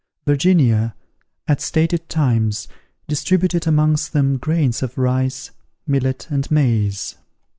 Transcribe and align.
Virginia, 0.25 0.95
at 1.47 1.61
stated 1.61 2.09
times, 2.09 2.67
distributed 3.07 3.67
amongst 3.67 4.13
them 4.13 4.37
grains 4.37 4.81
of 4.81 4.97
rice, 4.97 5.51
millet, 5.85 6.27
and 6.31 6.49
maize. 6.49 7.17